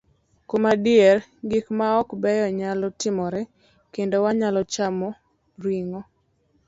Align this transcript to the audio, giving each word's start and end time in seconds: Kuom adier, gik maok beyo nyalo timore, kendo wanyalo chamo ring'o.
Kuom 0.47 0.63
adier, 0.73 1.17
gik 1.49 1.67
maok 1.79 2.07
beyo 2.21 2.45
nyalo 2.59 2.87
timore, 3.01 3.41
kendo 3.93 4.15
wanyalo 4.25 4.61
chamo 4.73 5.09
ring'o. 5.63 5.99